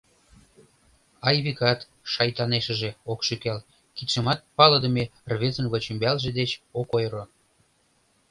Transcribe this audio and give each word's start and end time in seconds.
Айвикат, 1.27 1.79
шайтанешыже, 2.11 2.89
ок 3.11 3.19
шӱкал, 3.27 3.59
кидшымат 3.95 4.39
палыдыме 4.57 5.03
рвезын 5.31 5.65
вачӱмбалже 5.71 6.29
деч 6.39 6.51
ок 6.79 6.89
ойыро. 6.97 7.23